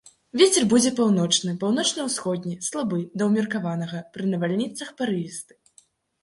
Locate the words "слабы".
2.69-2.99